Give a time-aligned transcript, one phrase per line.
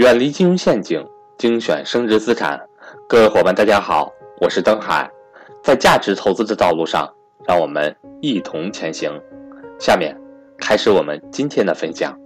[0.00, 2.58] 远离金融陷阱，精选升值资产。
[3.06, 5.10] 各位伙伴，大家好，我是登海。
[5.62, 7.14] 在价值投资的道路上，
[7.46, 9.12] 让我们一同前行。
[9.78, 10.18] 下面
[10.56, 12.18] 开始我们今天的分享。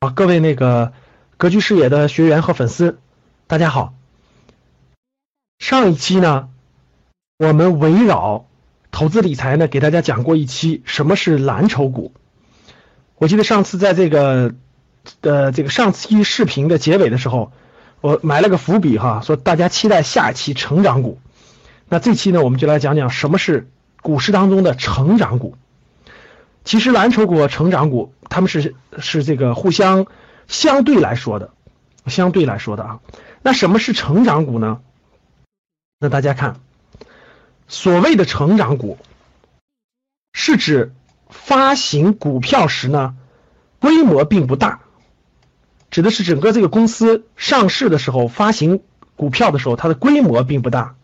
[0.00, 0.92] 啊，各位那个
[1.38, 2.98] 格局视野的学员和粉丝，
[3.46, 3.94] 大家好。
[5.58, 6.50] 上一期呢，
[7.38, 8.44] 我们围绕
[8.90, 12.12] 投资理财呢，给大家讲过一期什么是蓝筹股。
[13.22, 14.52] 我记得上次在这个
[15.20, 17.52] 呃这个上期视频的结尾的时候，
[18.00, 21.20] 我埋了个伏笔哈，说大家期待下一期成长股。
[21.88, 23.68] 那这期呢，我们就来讲讲什么是
[24.00, 25.56] 股市当中的成长股。
[26.64, 30.06] 其实蓝筹股和成长股，他们是是这个互相
[30.48, 31.50] 相对来说的，
[32.06, 33.00] 相对来说的啊。
[33.40, 34.80] 那什么是成长股呢？
[36.00, 36.56] 那大家看，
[37.68, 38.98] 所谓的成长股，
[40.32, 40.92] 是指。
[41.32, 43.16] 发行股票时呢，
[43.80, 44.82] 规模并不大，
[45.90, 48.80] 指的是整个这个公司上市的时候发行
[49.16, 50.94] 股票的时候，它的规模并不大。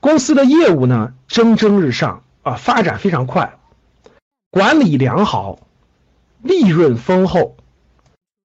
[0.00, 3.58] 公司的业务呢蒸蒸日上啊，发展非常快，
[4.50, 5.58] 管理良好，
[6.42, 7.56] 利润丰厚，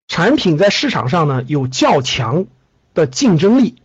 [0.08, 2.46] 产品在市场上呢有较强
[2.94, 3.76] 的竞争力。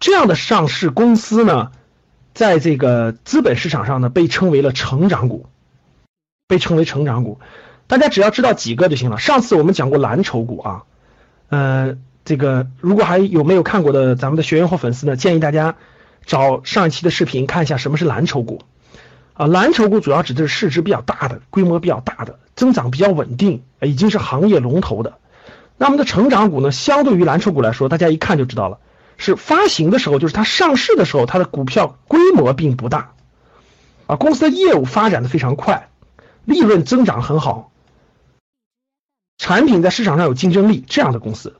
[0.00, 1.70] 这样的上市公司呢，
[2.34, 5.46] 在这个资本市场上呢被称为了成长股。
[6.52, 7.40] 被称为成长股，
[7.86, 9.16] 大家只要知道几个就行了。
[9.16, 10.82] 上次我们讲过蓝筹股啊，
[11.48, 15.76] 呃，这个如果还有没有看过的咱们的学员或粉丝呢，建议大家
[16.26, 18.60] 找上一期的视频看一下什么是蓝筹股
[19.32, 19.46] 啊。
[19.46, 25.14] 蓝筹股主要指的是市值比较大的、规模比较大的、增长比较稳定、已经是行业龙头的。
[25.78, 28.76] 那么的成长股呢，相对于蓝筹股来说，大家一看就知道了，
[29.16, 33.12] 是发行的时候，就是它上市的时候，它的股票规模并不大
[34.06, 35.88] 啊，公司的业务发展的非常快。
[36.44, 37.70] 利润增长很好，
[39.38, 41.56] 产品在市场上有竞争力，这样的公司。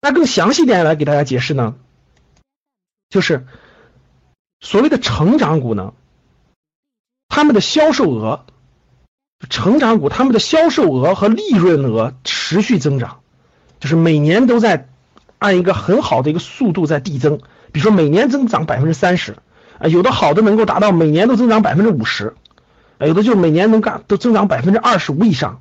[0.00, 1.76] 那更详细点来给大家解释呢，
[3.08, 3.46] 就是
[4.60, 5.94] 所谓的成长股呢，
[7.28, 8.44] 他们的销售额，
[9.48, 13.20] 成长股他们的销售额和利润额持续增长，
[13.78, 14.88] 就是每年都在
[15.38, 17.38] 按一个很好的一个速度在递增，
[17.72, 19.36] 比如说每年增长百分之三十，
[19.78, 22.34] 啊，有的好的能够达到每年都增长百分之五十。
[23.06, 25.60] 有的就每年能干都增长百分之二十五以上，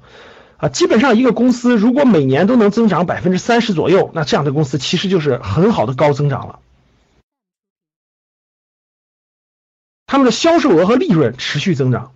[0.58, 6.60] 啊，基本上一个公司如果每年都能增长百分之三十左右，那这样的公司其实就是很好的高增长了。
[10.06, 12.12] 他们的销售额和利润持续增长，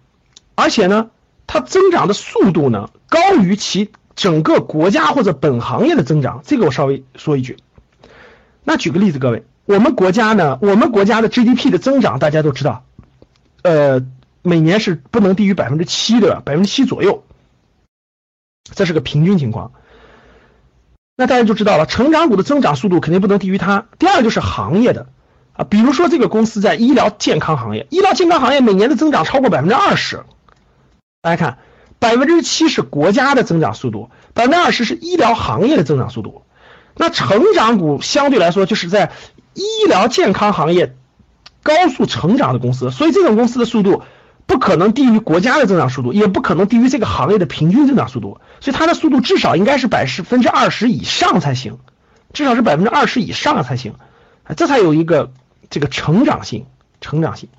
[0.54, 1.10] 而且呢，
[1.48, 6.42] 它增长的速度呢高于其整个国家或者本行业的增长。
[6.46, 7.58] 这个我稍微说一句。
[8.64, 12.84] 那举个例子，各位，我们国家呢，我们国家的 GDP 的增长大家都知道，
[13.64, 14.06] 呃。
[14.46, 16.40] 每年是不能低于百分之七，对吧？
[16.46, 17.24] 百分之七左右，
[18.76, 19.72] 这是个平均情况。
[21.18, 23.88] 那大家就知道了，成长股的增长速度肯定不能低于它。
[23.98, 25.08] 第二就是行业的
[25.54, 30.24] 啊，比如说这个公司在医疗健康行业，医疗健康行业每年的增长超过百分之二十。
[31.24, 31.58] 大家看，
[31.98, 36.44] 百分之七是国家的增长速度，百分之二十是医疗行业的增长速度。
[36.96, 39.12] 那成长股相对来说就是在
[39.56, 40.96] 医疗健康行业
[41.64, 44.04] 高速成长的公司，所以这种公司的速度。
[44.48, 51.80] 不可能低于国家的增长速度，也不可能低于这个行业的平均增长速度，所以它的速度至少应该是百分之二十以上才行，
[52.32, 53.96] 至少是百分之二十以上才行，
[54.56, 55.32] 这才有一个
[55.70, 56.66] 这个成长性，
[57.02, 57.50] 成长性，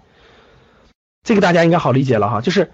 [1.24, 2.70] 这个大家应该好理解了哈，就是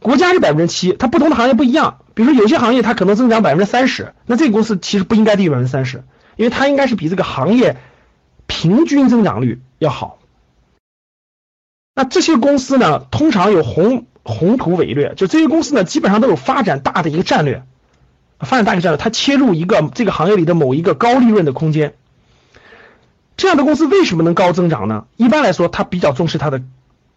[0.00, 6.04] 国家是百分之七，它不同的行业不一样，比如说有些行业它可能增长百分之三十，那这个公司其实不应该低于百分之三十，
[6.36, 7.76] 因为它应该是比这个行业
[8.46, 10.19] 平均增长率要好。
[12.00, 17.62] 那这些公司呢，通常有宏宏图伟略，就这些公司呢，基本上都有发展大的一个战略，
[18.38, 21.92] 发展大一个战略，它切入一个这个行业里的某一个高利润的空间。
[23.36, 25.04] 这样的公司为什么能高增长呢？
[25.18, 26.62] 一般来说，它比较重视它的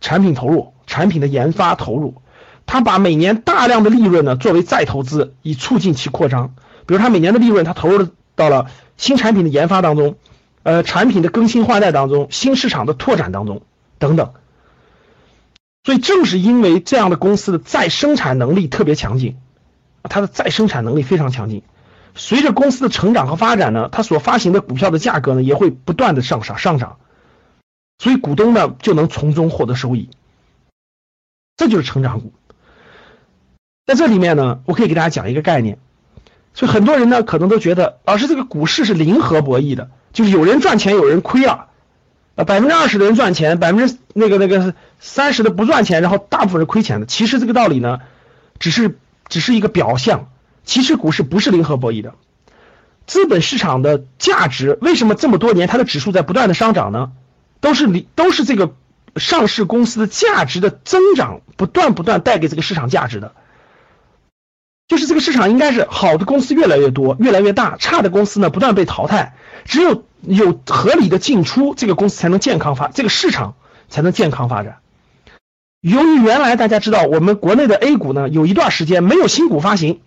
[0.02, 2.16] 产品投入、产品的研发投入，
[2.66, 6.56] 它把每年大量的利润呢作为再投资，以促进其扩张。
[6.86, 8.66] 比如，它每年的利润，它投入到了
[8.98, 10.16] 新产品的研发当中，
[10.64, 13.62] 呃，产品的更新换代当中，新市场的拓展当中
[13.98, 14.34] 等等。
[15.84, 19.38] 所以正是因为这样的公司的再生产能力特别强劲，
[20.04, 21.62] 它的再生产能力非常强劲，
[22.16, 26.98] 随着公司的成长和发展呢，它所发行的股票的价格呢也会不断的上涨上涨，
[27.98, 30.10] 所以股东呢就能从中获得收益，
[31.58, 32.32] 这就是成长股。
[33.86, 35.80] 在这里面呢，我可以给大家讲一个概念，
[36.54, 41.72] 所以很多人呢可能都觉得，老师这个股市是零和博弈的，就是有人赚钱，有人亏了。
[42.36, 47.06] 啊，百分之二十的人赚钱，百分之那个那个三十的不赚钱，然后大部分是亏钱的。
[47.06, 48.00] 其实这个道理呢，
[48.60, 48.98] 只是
[49.30, 50.30] 只是一个表象。
[50.64, 52.16] 其实股市不是零和博弈的，
[53.06, 57.12] 资本市场的价值为什么这么多年它的指数在不断的上涨呢？
[57.60, 58.74] 都是都是这个
[59.18, 63.34] 上市公司的价值的增长不断不断带给这个市场价值的。
[64.88, 69.36] 就是这个市场应该是好的公司越来越多，越来越大，差的公司呢不断被淘汰。
[69.66, 73.56] 只有有合理的进出，这个公司才能健康发，这个市场
[73.90, 74.78] 才能健康发展。
[75.82, 80.00] 由于原来大家知道，我们国内的 A 股呢有一段时间没有新股发行，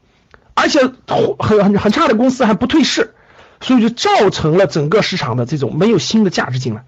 [0.54, 3.14] 而且很很很差的公司还不退市，
[3.60, 6.84] 所以就造成了整个市场的这种没有新的价值进来。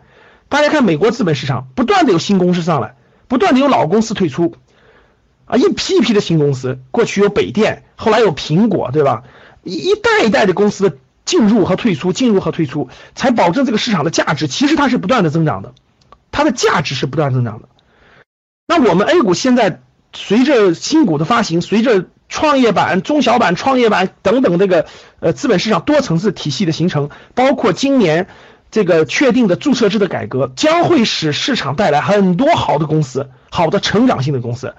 [0.48, 2.96] 大家看美国资本市场，不断的有新公司上来，
[3.28, 4.54] 不断的有老公司退出。
[5.44, 9.24] 啊，一批一批的新公司，过去有北电，后来有苹果，对吧？
[9.62, 10.96] 一一代一代的公司的
[11.28, 14.46] 进入和退出，进入和退出，才保证这个市场的价值。
[14.46, 15.74] 其实它是不断的增长的，
[16.30, 17.68] 它的价值是不断增长的。
[18.66, 19.82] 那我们 A 股现在
[20.14, 24.86] 随着新股的发行，随着创业板、中小板、创业板等等这个
[25.20, 28.26] 呃资本市场多层次体系的形成，包括今年
[28.70, 34.74] 这个确定的注册制的改革，将会使市场带来很多好的公司，好的成长性的公司。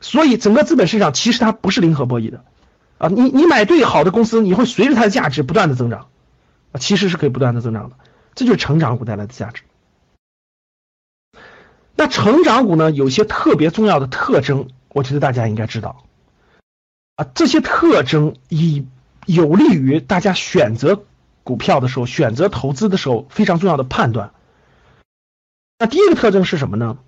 [0.00, 2.44] 所以整个资本市场其实它不是零和博弈的，
[2.98, 6.08] 啊，你你买对好的公司，你会随着它的价值不断的增长，
[6.72, 7.96] 啊，其实是可以不断的增长的，
[8.34, 9.62] 这就是成长股带来的价值。
[11.94, 16.04] 那成长股呢，有些特别重要的特征，我觉得大家应该知道，
[17.16, 18.86] 啊，这些特征以
[19.26, 21.02] 有利于大家选择
[21.42, 24.32] 股票的时候、选择投资的时候非常重要的判断。
[25.78, 26.98] 那第一个特征是什么呢？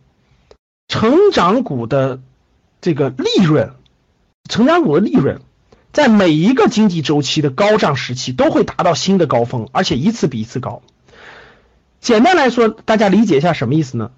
[0.88, 2.20] 成长股的。
[2.82, 3.74] 这个利润，
[4.48, 5.40] 成长股的利润，
[5.96, 10.82] 在每一个经济周期的高涨时期都会达到新的高峰，而且一次比一次高。
[12.00, 14.10] 简单来说，大家理解一下什么意思呢？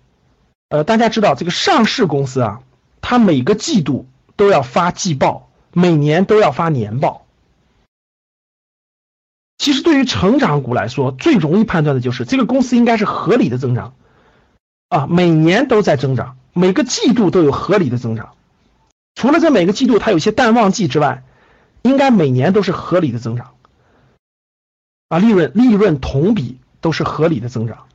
[0.70, 2.62] 呃，大家知道这个上市公司啊，
[3.00, 7.26] 它每个季度都要发季报，每年都要发年报。
[9.56, 13.94] 其实对于成长股来说，最容易判断的就是这个公司应该是合理的增长，
[14.88, 18.30] 啊，每年都在增长，每个季度都有合理的增长。
[19.14, 21.22] 除了这每个季度它有些淡旺季之外，
[21.82, 23.54] 应该每年都是合理的增长，
[25.08, 27.86] 啊，利润利润同比都是合理的增长，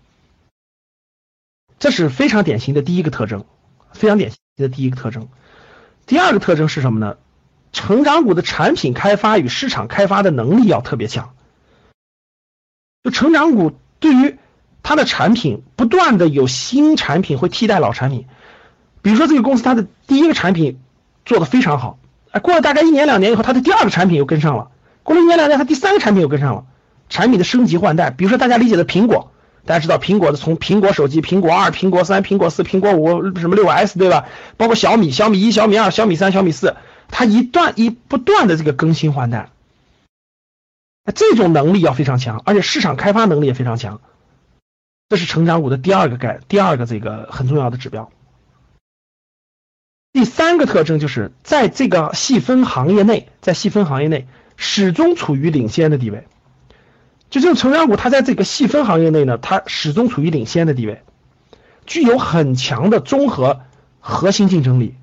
[1.79, 3.45] 这是非常典型的第一个特征，
[3.91, 5.27] 非常典型的第一个特征。
[6.05, 7.17] 第二个特征是什么呢？
[7.71, 11.35] 成长股的产品开发与市场开发的能力要特别强，
[13.03, 14.37] 就成长股对于
[14.81, 18.27] 它的产品不断的有新产品会替代老产品，
[19.01, 20.79] 比如说这个公司它的第一个产品。
[21.25, 21.97] 做的非常好，
[22.33, 24.71] 哎，过了大概一年两年以后，它的第二个产品又跟上了，
[25.03, 26.65] 过了一年两年，它第三个产品又跟上了，
[27.07, 29.31] 产品的升级换代，比如说大家理解的苹果，
[29.65, 34.25] 大家知道苹果的从苹果手机、苹果二、苹果三、苹果四、苹果五什么六 S 对吧？
[34.57, 36.75] 包括小米、小米一、小米二、小米三、小米四，
[37.07, 39.51] 它一段一不断的这个更新换代，
[41.13, 44.01] 这种能力要非常强，而且市场开发能力也非常强，
[45.07, 48.09] 这是成长股的第二个概第二个这个很重要的指标。
[50.13, 56.27] 第三个特征就是在这个细分行业内，在细分行业内始终处于领先的地位。
[57.31, 61.01] 就这种成长股，它在这个细分行业内呢，它始终处于领先的地位，
[61.87, 63.61] 具有很强的综合
[63.99, 64.93] 核心竞争力。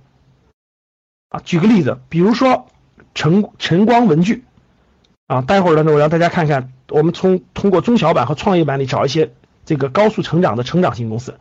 [1.29, 2.69] 啊，举个例子，比如说
[3.13, 4.45] 晨晨光文具，
[5.27, 9.33] 啊，待会儿呢，我让大家看看，我们从通过中小板和创业板里找一些
[9.65, 11.35] 这个高速成长的成长型公司。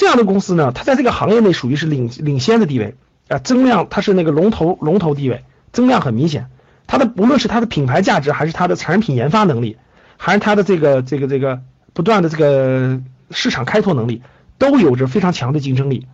[0.00, 2.96] 这样的公司呢，它在这个行业内属于是领领先的地位
[3.28, 6.48] 啊，增量它是那个龙头龙头地位，增量很明显。
[6.86, 9.76] 它的不论是它的品牌价值，还是它的产品研发能力，
[10.16, 11.60] 还是它的这个这个这个
[11.92, 14.22] 不断的这个市场开拓能力，
[14.56, 16.06] 都有着非常强的竞争力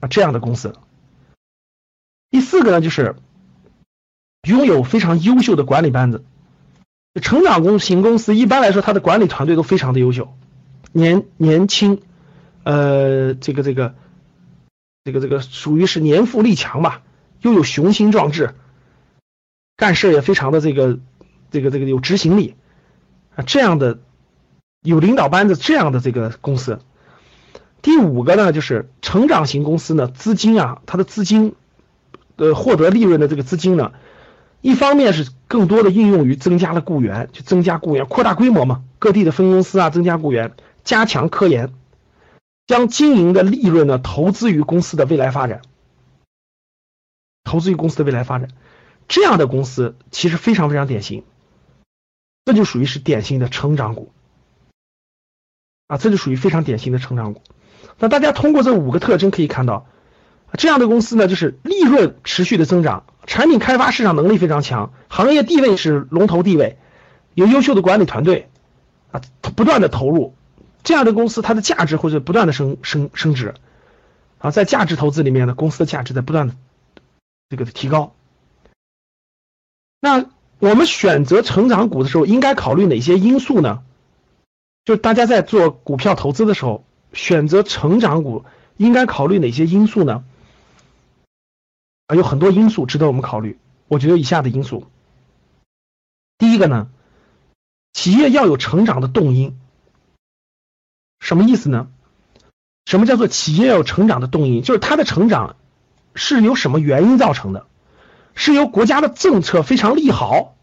[0.00, 0.08] 啊。
[0.08, 0.74] 这样的公司。
[2.30, 3.16] 第四个呢，就是
[4.46, 6.26] 拥有非常优秀的管理班子。
[7.22, 10.34] 成长公型公司一般来说，它的管理团队都非常的优秀，
[10.92, 12.02] 年年轻。
[12.64, 13.94] 呃，这个这个，
[15.04, 17.02] 这个这个属于是年富力强吧，
[17.42, 18.54] 又有雄心壮志，
[19.76, 20.98] 干事也非常的这个
[21.50, 22.54] 这个这个有执行力
[23.36, 23.98] 啊，这样的
[24.82, 26.78] 有领导班子这样的这个公司。
[27.82, 31.54] 第五个呢，就是成长型公司呢，资金啊，它的资金
[32.36, 33.92] 呃获得利润的这个资金呢，
[34.62, 40.52] 一方面是更多的应用于增加了雇员，就增加雇员，扩大规模嘛，各地的分公司啊，增加雇员，
[40.82, 41.74] 加强科研。
[42.66, 45.62] 将经营的利润呢投资于公司的未来发展，
[47.44, 48.48] 投资于公司的未来发展，
[49.08, 51.24] 这样的公司其实非常非常典型，
[52.44, 54.12] 这就属于是典型的成长股。
[55.86, 57.42] 啊，这就属于非常典型的成长股。
[57.98, 59.86] 那大家通过这五个特征可以看到，
[60.54, 66.78] 这样的公司呢，就是利润持续的增长，产品开发市场能力非常强，行业地位是龙头地位，
[67.34, 68.48] 有优秀的管理团队
[69.12, 70.34] 啊，不断的投入，
[70.84, 73.54] 这样的公司它的价值会是不断的升升升值
[74.38, 76.54] 啊，在价值投资里面呢，公司的价值在不断的
[77.48, 78.14] 这个提高。
[79.98, 80.26] 那
[80.58, 83.82] 我们选择成长股的时候，应该考虑哪些因素呢？
[84.84, 88.44] 就大家在做股票投资的时候，选择成长股
[88.76, 90.22] 应该考虑哪些因素呢？
[92.06, 93.58] 啊，有很多因素值得我们考虑。
[93.88, 94.86] 我觉得以下的因素，
[96.36, 96.88] 第一个呢，
[97.94, 99.58] 企业要有成长的动因。
[101.24, 101.88] 什么意思呢？
[102.84, 104.60] 什么叫做企业有成长的动因？
[104.62, 105.56] 就是它的成长
[106.14, 107.64] 是由什么原因造成的？
[108.34, 110.54] 是由国家的政策非常利好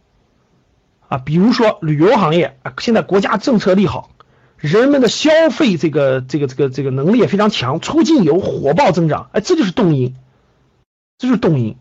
[1.10, 4.12] 啊，比如说旅游行业啊，现在国家政策利好，
[4.58, 10.16] 人们的消费这个这个这个这个能力也非常强，出境游火爆增长，哎，这就是动因。
[11.18, 11.76] 这就是动因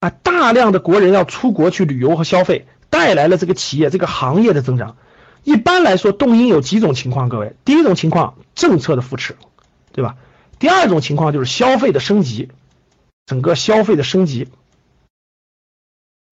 [0.00, 0.08] 啊！
[0.08, 4.96] 大量的国人要出国去旅游和消费，带来了这个企业这个行业的增长。
[5.44, 9.36] 一般来说，动因有几种情况，各位，第一种情况，政策的扶持，
[9.92, 10.16] 对吧？
[10.58, 12.50] 第二种情况就是消费的升级，
[13.26, 14.48] 整个消费的升级，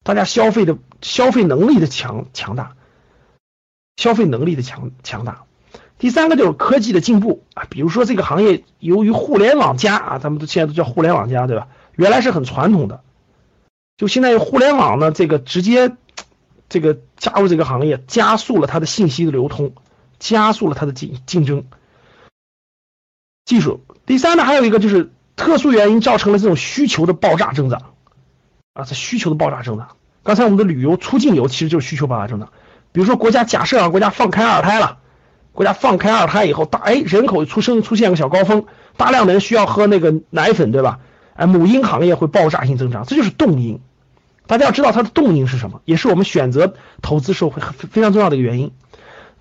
[0.04, 2.76] 大家消费的消费能力的强强大，
[3.96, 5.44] 消费能力的强强大。
[5.98, 11.68] 第三个就是科技的进步啊，比如说这个行业由于互联网加啊，咱们都现在都叫互联网加，对吧？
[11.96, 13.02] 原来是很传统的，
[13.96, 15.96] 就现在互联网呢，这个直接
[16.68, 19.72] 这个加入这个行业，加速了它的信息的流通，
[20.18, 21.64] 加速了它的竞竞争。
[23.44, 27.94] 技术，第三呢，还有一个就是特殊原因造成了这种需求的爆炸增长
[28.74, 29.96] 啊，这需求的爆炸增长。
[30.22, 32.52] 刚才我们的旅游出境游其实就是需求爆炸增长，
[32.92, 34.98] 比如说国家假设啊，国家放开二胎了。
[35.52, 41.00] 国家放开二胎以后，大哎人口出生出现个小高峰，大量的人需要喝那个奶粉，对吧？
[41.34, 43.80] 哎，母婴行业会爆炸性增长，这就是动因。
[44.48, 48.72] 大家要知道它的动因是什么，也是我们选择投资时候会非常重要的一个原因。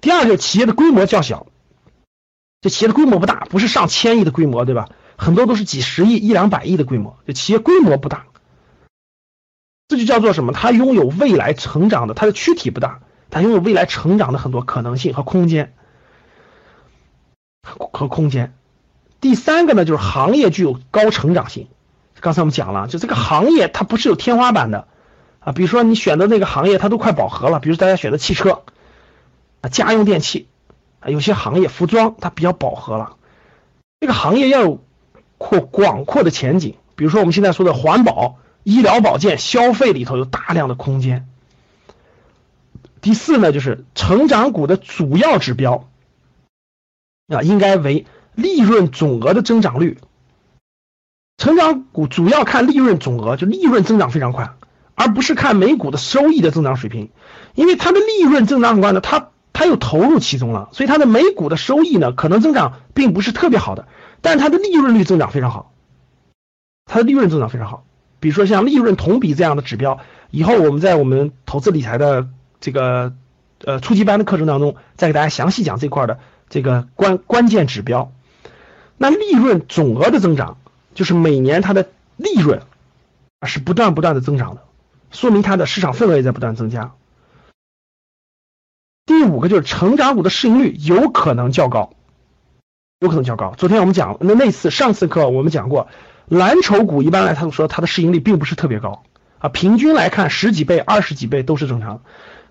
[0.02, 1.48] 第二就是企业的规模较小，
[2.62, 4.90] 这企业的规模不大，不是上千亿的规模，对吧？
[5.18, 8.28] 很多都是几十亿、一两百亿的规模，这企业规模不大，
[9.88, 10.54] 这就叫做什么？
[10.54, 13.00] 它拥有未来成长的，它的躯体不大，
[13.32, 15.74] 它拥有未来成长的很多可能性和空间。
[17.64, 18.54] 和空间，
[19.20, 21.68] 第三个呢，就是行业具有高成长性。
[22.22, 24.88] 刚才我们讲了，就这个行业它不是有天花板的
[25.48, 28.63] 啊，比如说你选的那个行业它都快饱和了，比如大家选的汽车
[29.62, 30.50] 啊、家用电器
[31.00, 33.16] 啊，有些行业服装它比较饱和了，
[34.01, 34.84] 这个行业要有
[35.38, 36.75] 扩广阔的前景。
[36.98, 41.30] 比如说我们现在说的环保、医疗保健、消费里头有大量的空间。
[43.00, 45.88] 第四呢，就是成长股的主要指标。
[47.30, 49.98] 啊，应该为利润总额的增长率。
[51.38, 54.57] 成长股主要看利润总额，就利润增长非常快，
[54.98, 57.10] 而不是看每股的收益的增长水平。
[57.54, 63.88] 因为它的利润增长很快呢，它它又投入其中了，所以它的每股的收益呢，可能增长并不是特别好的，
[64.22, 65.72] 但是它的利润率增长非常好。
[66.86, 67.86] 它的利润增长非常好，
[68.20, 70.00] 比如说像利润同比这样的指标，
[70.32, 72.27] 以后我们在我们投资理财的
[72.60, 73.13] 这个
[73.63, 76.20] 呃初级班的课程当中，再给大家详细讲这块的。
[76.50, 78.13] 这个关关键指标，
[78.98, 80.56] 那利润总额的增长，
[80.96, 82.62] 就是每年它的利润
[83.46, 84.62] 是不断不断的增长的，
[85.12, 86.94] 说明它的市场份额也在不断增加。
[89.06, 91.94] 第五个就是成长股的市盈率有可能较高，
[93.00, 93.54] 有可能较高。
[93.58, 95.88] 昨天我们讲那那次上次课我们讲过，
[96.28, 99.04] 蓝筹股一般来说它的市盈率并不是特别高
[99.40, 102.02] 啊，平均来看十几倍、二十几倍都是正常。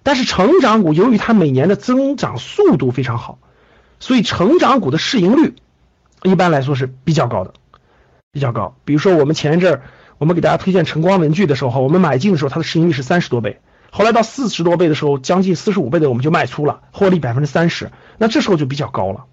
[0.03, 3.39] 但是成长股由于它每年的增长速度非常好。
[3.99, 5.55] 所以成长股的市盈率
[6.23, 7.55] 一般来说是比较高的，
[8.31, 8.77] 比较高。
[8.85, 9.83] 比如说我们前一阵儿
[10.19, 19.25] 我们给大家推荐晨光文具的时候，我们买进的时候它的市盈率是三十多倍，后来到四十多倍的时候，将近四十五倍的我们就卖出了，获利百分之三十，那这时候就比较高了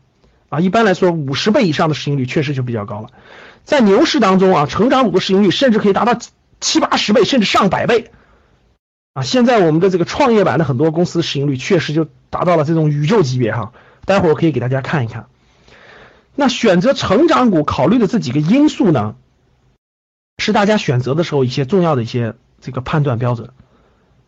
[0.49, 0.59] 啊。
[0.59, 3.07] 一般来说五十倍以上的市盈率确实就比较高了。
[3.63, 6.17] 在牛市当中啊，成长股的市盈率甚至可以达到
[6.59, 8.11] 七八十倍，甚至上百倍
[9.13, 9.23] 啊。
[9.23, 13.71] 现在我们的这个创业板的很多公司市盈率确实就达到了这种宇宙级别哈。
[14.05, 15.27] 待会儿我可以给大家看一看，
[16.35, 19.15] 那选择成长股考虑的这几个因素呢，
[20.43, 23.51] 是大家选择的时候一些重要的一些这个判断标准，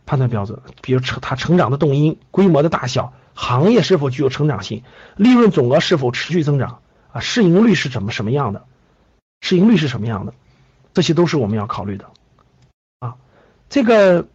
[0.06, 4.84] 判断标准，比如成它成长的动因、规模的大小、行业是否具有成长性、
[5.18, 6.80] 利润总额是否持续增长
[7.12, 8.64] 啊、市盈率是怎么什么样的、
[9.42, 10.34] 市盈率是什么样的，
[10.94, 12.06] 这些都是我们要考虑的
[13.00, 13.16] 啊，
[13.70, 14.26] 这个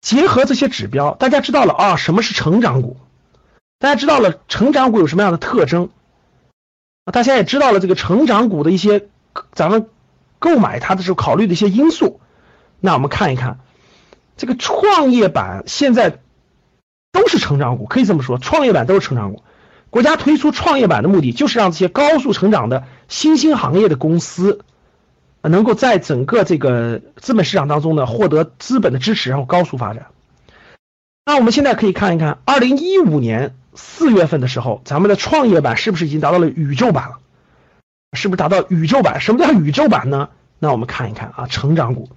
[0.00, 2.98] 结合这些指标，大家知道了啊，什么是成长股？
[3.80, 5.90] 大家知道了成长股有什么样的特征
[7.04, 9.08] 大家也知道了这个成长股的一些
[9.52, 9.88] 咱们
[10.38, 12.20] 购买它的时候考虑的一些因素。
[12.80, 13.58] 那我们看一看
[14.36, 16.18] 这个创业板现在
[17.12, 19.42] 都是成长股，可以这么说，创业板都是成长股。
[19.90, 24.64] 国家推出创业板的目的就是让这些高速成长的新兴行业的公司。
[25.40, 30.08] 能够在整个这个资本市场当中呢，获得资本的支持，然后高速发展。
[31.24, 37.18] 那我们现在可以看一看，二零一五年四月份的时候，咱们的创业板是不是已经达到了宇宙版了？
[38.12, 39.20] 是不是达到宇宙版？
[39.20, 40.30] 什么叫宇宙版呢？
[40.58, 42.08] 那我们看一看啊，成长股。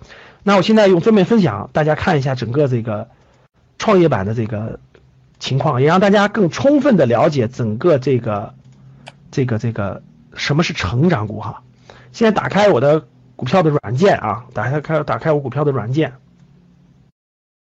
[0.44, 3.10] 那我现在用桌面分享，大家看一下整个这个
[3.78, 4.80] 创业板的这个
[5.40, 8.54] 情况，也让大家更充分的了解整个这个
[9.32, 10.04] 这个这个
[10.36, 11.64] 什么是成长股哈。
[12.12, 13.08] 现在打开我的。
[13.38, 16.14] 股票的软件啊，打开开打开我股票的软件，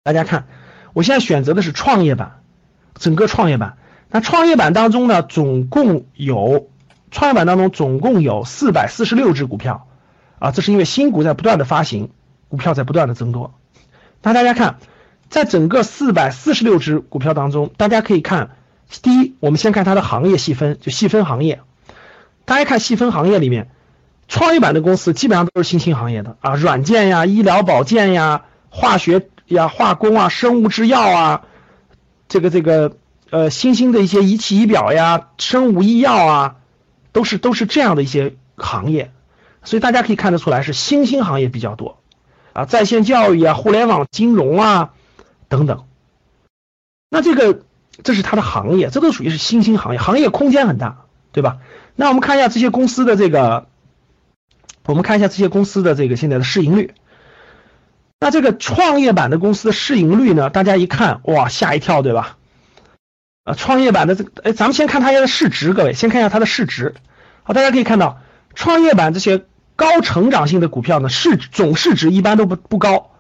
[0.03, 0.45] 大家看，
[0.93, 2.41] 我现在选择的是创业板，
[2.93, 3.77] 整个创业板。
[4.11, 6.69] 那创业板当中呢，总共有
[7.13, 9.87] 创业板当中总共有四百四十六只股票
[10.39, 12.09] 啊，这是因为新股在不断的发行，
[12.49, 13.53] 股票在不断的增多。
[14.21, 14.79] 那大家看，
[15.29, 18.57] 在整个四百四十六只股票当中，大家可以看，
[19.03, 21.61] 第一，我们先看它的行业细分，就细分行业。
[22.45, 23.69] 大家看细分行业里面。
[24.29, 31.41] 创业板的公司基本上都是新兴行业的啊，软件呀、医疗保健呀、化学呀、化工啊、生物制药啊，
[32.29, 32.95] 这个这个
[33.29, 36.55] 呃新兴的一些仪器仪表呀、生物医药啊，
[37.13, 39.13] 都是都是这样的一些行业，
[39.63, 41.99] 所以大家可以看得出来是新兴行业比较多
[42.51, 44.91] 啊，在线教育啊、互联网金融啊
[45.47, 45.85] 等等。
[47.09, 47.61] 那这个
[48.03, 51.59] 这是它的行业，这都属于是新兴行业，行业空间很大，对吧？
[51.95, 53.67] 那我们看一下这些公司的这个。
[54.85, 56.93] 我们看一下这些公司的这个现在的市盈率。
[58.19, 60.49] 那这个创业板的公司的市盈率呢？
[60.49, 62.37] 大家一看，哇，吓一跳，对吧？
[63.43, 66.95] 啊，创业板的这个，哎，咱们先看它的市值，各位，先看一下它的市值。
[67.43, 68.21] 好，大家可以看到，
[68.55, 73.11] 创业板这些高成长性的股票呢，市总市值一般都不不高。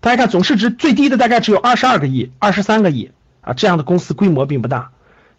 [0.00, 4.90] 大家看，总市值最低的大概只有二十二个亿、二十三个亿啊，这样的公司规模并不大。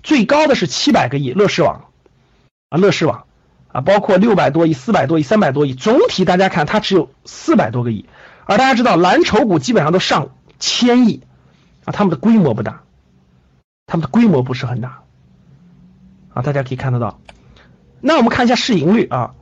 [0.04, 1.86] 最高的是七百个亿，乐视网
[2.70, 3.26] 啊，乐视网。
[3.74, 8.06] 啊，包括六百多亿、四百多亿、三百多亿，总体大家看它只有四百多个亿，
[8.44, 11.24] 而大家知道蓝筹股基本上都上千亿，
[11.86, 12.84] 啊，他们的规模不大，
[13.92, 15.02] 他们的规模不是很大，
[16.34, 17.20] 啊，大家可以看得到。
[18.00, 19.34] 那我们看一下市盈率啊，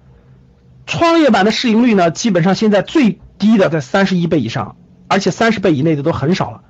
[0.88, 4.76] 创业板的市盈率呢，基本上现在最低的在三十一倍以上，
[5.08, 6.64] 而且三十倍以内的都很少了。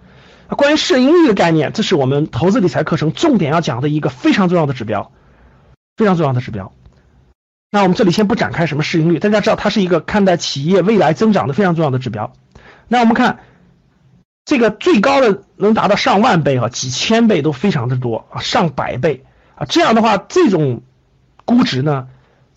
[0.58, 5.14] 关于市盈率的概念，这是我们投资理财课程重点要讲的一个非常重要的指标，
[5.96, 6.74] 非常重要的指标。
[7.72, 12.34] 那我们这里先不展开什么市盈率，大家知道它是一个看待企业未来增长的非常重要的指标。
[12.90, 13.40] 那我们看
[14.50, 20.82] 这个最高的能达到上万倍啊，几千倍都非常的多啊，上百倍啊，这样的话这种
[21.46, 22.08] 估值呢，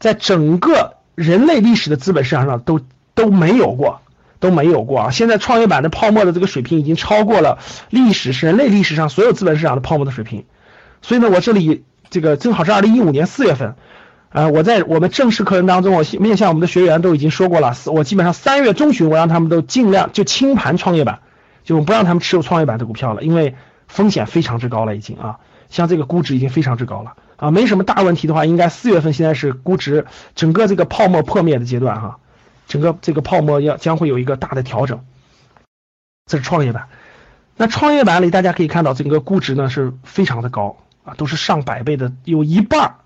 [0.01, 2.81] 在整个人类历史的资本市场上都
[3.15, 4.01] 都没有过，
[4.41, 5.11] 都没有过啊。
[5.11, 7.59] 现在创业板的泡沫的这个水平已经超过了
[7.91, 10.47] 历史是人类历史上所有资本市场的泡沫的水平，
[11.03, 13.75] 所以呢，我这里这个正好是二零一五年四月份。
[14.31, 21.19] 呃，我在我们正式课程当中，我面向我们的学员都已经说过了，我基本上三月中旬，我让他们都尽量就清盘创业板，
[21.65, 23.55] 就不让他们持有创业板的股票了，因为
[23.89, 32.19] 风险非常之高了，已经啊，像这个估值已经非常之高了啊，没什么大问题的话，应该四月份现在是估值整个这个泡沫破灭的阶段哈，
[32.67, 35.05] 整个这个泡沫要将会有一个大的调整，
[36.27, 36.89] 这是创业板，
[37.57, 42.97] 那创业板里大家可以看到，整个估值呢是非常的高啊，都是上百倍的，有一半。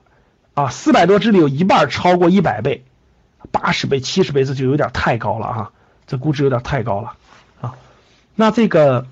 [0.54, 2.82] 啊，四百多只里有一半超过一百倍，
[3.50, 5.72] 八十倍、七十倍，这就有点太高了哈，
[6.06, 7.12] 这估值有点太高了。
[8.36, 9.06] 那这个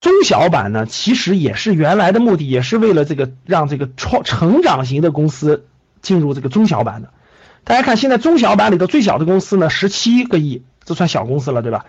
[0.00, 5.66] 中小板呢，其实也是原来的目的，也是为了这个让这个创成长型的公司
[6.00, 7.10] 进入这个中小板的。
[7.64, 11.84] 大家看，现在中小板里头最小的公司呢，十七个亿，这算小公司了，对吧？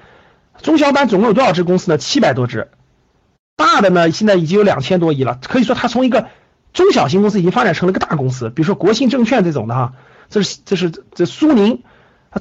[0.62, 1.98] 中小板总共有多少只公司呢？
[1.98, 2.68] 七百多只，
[3.56, 6.28] 大的呢，现在已经有两千多亿了，可以说它从一个。
[6.74, 9.94] 中小型公司已经发展成了个大公司，比如说国信证券这种的哈，
[10.28, 11.84] 这是这是这苏宁，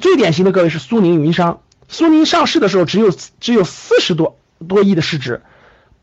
[0.01, 1.61] 最典型的各位是苏宁云商，
[1.93, 5.43] 苏宁上市的时候只有只有四十多多亿的市值，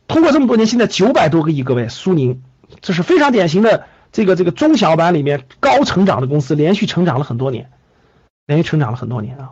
[0.07, 2.43] 通过这么多年现在九百多个亿，各位苏宁。
[2.81, 7.71] 这是非常典型的这个这个中小板里面高成长的公司，连续成长了很多年，
[8.45, 9.49] 连续成长了很多年啊，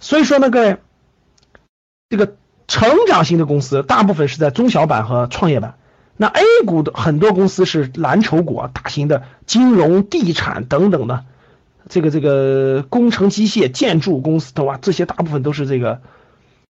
[0.00, 0.78] 所以说呢各位，
[2.10, 2.34] 这个
[2.66, 5.76] 成长型的公司大部分是在中小板和创业板。
[6.16, 11.24] 那 A 股的很多公司是蓝筹股啊，大型的金融、地产等等的，
[11.88, 16.00] 这个这个工程机械、建筑公司的话，这些大部分都是这个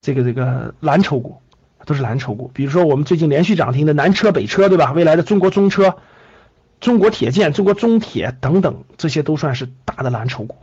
[0.01, 1.43] 这个这个蓝筹股，
[1.85, 2.51] 都是蓝筹股。
[2.55, 4.93] 比如说我们最近连续涨停的南车、北车，对吧？
[4.93, 5.97] 未来的中国中车，
[6.81, 10.57] 中国铁建、中国中铁等等，这些都算是大的蓝筹股。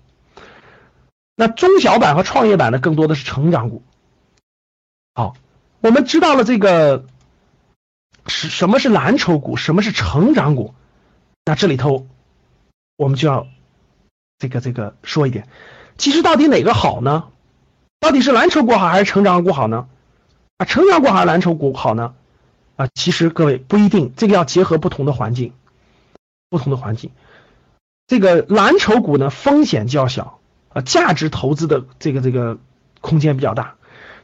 [1.36, 3.84] 那中小板和创业板呢，更多的是成长股。
[5.14, 5.36] 好，
[5.82, 7.06] 我们知道了这个
[8.26, 10.74] 是什么是蓝筹股，什么是成长股。
[11.46, 12.08] 那这里头
[12.98, 13.48] 我们就要
[14.40, 15.48] 这个这个说一点，
[15.98, 17.26] 其实到底哪个好呢？
[18.00, 19.88] 到底是蓝筹股好还是成长股好呢？
[20.58, 22.14] 啊，成长股还是蓝筹股好呢？
[22.76, 25.54] 啊，其实各位不一定，这个要结合不同的环境，
[26.50, 27.10] 不同的环境。
[28.06, 32.60] 这个蓝筹股呢，风险较小，啊，价值投资的这个这个
[33.02, 33.76] 空间比较大。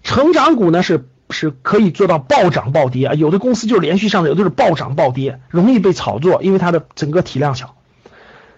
[0.04, 7.76] 成长股呢是是可以做到暴涨暴跌啊，有的公司就是连续上涨，有的是暴涨暴跌，容易被炒作，因为它的整个体量小。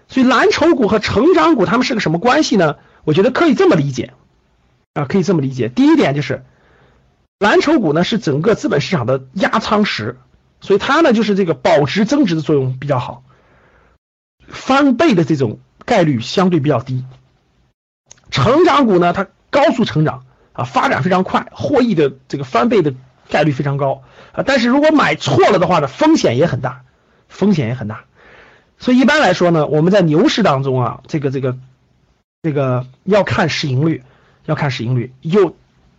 [0.08, 2.76] 所以蓝筹股和成长股它们是个什么关系呢？
[3.04, 4.12] 我觉得可以这么理解，
[4.94, 5.68] 啊，可以这么理解。
[5.68, 6.44] 第一点就是。
[7.38, 10.16] 蓝筹股呢是整个资本市场的压舱石，
[10.62, 13.24] 所以它呢就是这个保值增值的作用比较好，
[14.48, 17.04] 翻倍的这种概率相对比较低。
[18.30, 22.94] 成长股呢它高速成长啊，发展非常快，获益的这个翻倍的
[23.28, 24.42] 概率非常高啊。
[24.46, 26.84] 但是如果买错了的话呢，风险也很大，
[27.28, 28.04] 风险也很大。
[28.78, 31.56] 所以一般来说呢，我们在牛市当中啊，这个这个
[32.42, 34.02] 这个要看市盈率，
[34.44, 35.56] 要看市盈率有。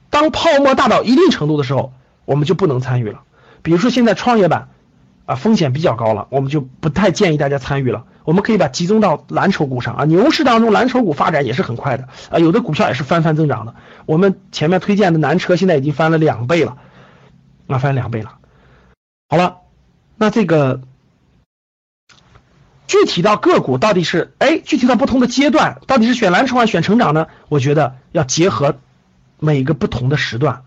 [0.09, 1.91] 当泡沫大到一定程度的时候，
[2.23, 3.23] 我们就不能参与了。
[3.61, 4.69] 比如说现在创业板
[5.25, 8.05] 啊风险比较高了，我们就不太建议大家参与了。
[8.23, 10.05] 我们可以把集中到蓝筹股上啊。
[10.05, 13.75] 牛市当中蓝筹股发展也是很快的啊，有的股票也是翻番增长的。
[14.05, 16.77] 我们前面推荐的南车现在已经翻了两倍了，
[17.67, 18.35] 啊翻两倍了。
[19.27, 19.57] 好了，
[20.15, 20.81] 那这个
[22.87, 27.27] 具体到个股到底是哎，具体到不同的阶段到底是选蓝筹还是选成长呢？
[27.49, 28.79] 我觉得要结合。
[29.39, 30.63] 每个不同的时段，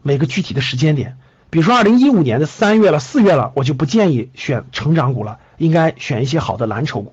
[0.00, 1.16] 每个具体的时间点，
[1.50, 7.12] 比如说二零一五年的三月了、四月了，我就不建议选成长股了，应该选一些好的蓝筹股。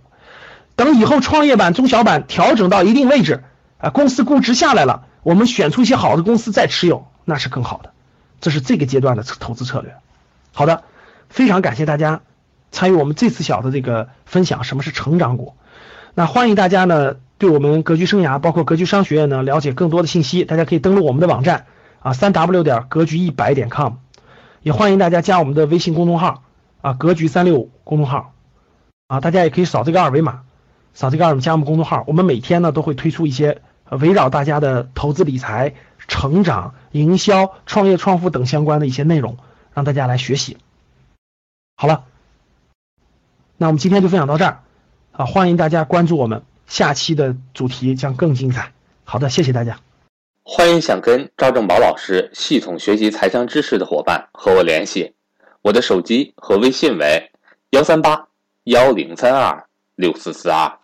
[0.76, 3.44] 等以后创业板、中小板调整到一定位置，
[3.80, 7.94] 啊，公司估值下来了，我们选出一些好的公司再持有，那是更好的。
[8.40, 9.96] 这是这个阶段的投资策略。
[10.52, 10.84] 好的，
[11.30, 12.22] 非常感谢大家
[12.72, 15.56] 参与我们这次小的这个分享，什么是成长股？
[16.14, 17.18] 那欢迎大家呢。
[17.42, 21.66] 对我们格局生涯，包括格局商学院呢，了解更多的信息，大家可以登录我们的网站
[22.00, 23.94] 啊，三 w 点格局一百点 com，
[24.62, 26.44] 也欢迎大家加我们的微信公众号
[26.82, 28.36] 啊，格局三六五公众号
[29.08, 30.42] 啊，大家也可以扫这个二维码，
[30.94, 35.74] 扫这个二维码加我们公众号，我们每天呢都会推出一些围绕大家的投资理财、
[36.08, 39.38] 成长、营销、创业创富等相关的一些内容，
[39.74, 40.58] 让大家来学习。
[41.76, 42.04] 好了，
[43.62, 44.64] 那我们今天就分享到这儿
[45.12, 46.42] 啊，欢迎大家关注我们。
[46.66, 48.72] 下期的主题将更精彩。
[49.04, 49.78] 好的，谢谢大家。
[50.42, 55.14] 欢迎想跟赵正宝老师系统学习财商知识的伙伴和我联系，
[55.62, 57.30] 我的手机和微信为
[57.70, 58.30] 幺三八
[58.64, 60.80] 幺零三二六四四二。